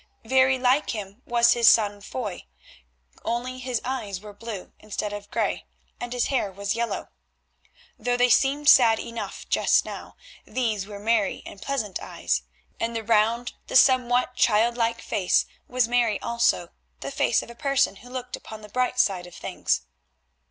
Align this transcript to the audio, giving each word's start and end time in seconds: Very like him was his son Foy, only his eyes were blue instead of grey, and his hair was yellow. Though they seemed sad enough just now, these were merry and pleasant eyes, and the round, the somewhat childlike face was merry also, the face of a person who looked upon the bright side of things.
Very 0.25 0.57
like 0.57 0.89
him 0.95 1.21
was 1.27 1.51
his 1.53 1.69
son 1.69 2.01
Foy, 2.01 2.47
only 3.23 3.59
his 3.59 3.79
eyes 3.85 4.19
were 4.19 4.33
blue 4.33 4.73
instead 4.79 5.13
of 5.13 5.29
grey, 5.29 5.67
and 5.99 6.11
his 6.11 6.25
hair 6.33 6.51
was 6.51 6.73
yellow. 6.73 7.09
Though 7.99 8.17
they 8.17 8.29
seemed 8.31 8.67
sad 8.67 8.97
enough 8.99 9.47
just 9.47 9.85
now, 9.85 10.15
these 10.43 10.87
were 10.87 10.97
merry 10.97 11.43
and 11.45 11.61
pleasant 11.61 11.99
eyes, 12.01 12.41
and 12.79 12.95
the 12.95 13.03
round, 13.03 13.53
the 13.67 13.75
somewhat 13.75 14.33
childlike 14.35 15.01
face 15.01 15.45
was 15.67 15.87
merry 15.87 16.19
also, 16.23 16.69
the 17.01 17.11
face 17.11 17.43
of 17.43 17.51
a 17.51 17.55
person 17.55 17.97
who 17.97 18.09
looked 18.09 18.35
upon 18.35 18.63
the 18.63 18.69
bright 18.69 18.97
side 18.99 19.27
of 19.27 19.35
things. 19.35 19.81